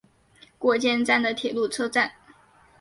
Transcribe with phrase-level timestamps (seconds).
[0.57, 2.11] 国见站的铁路车站。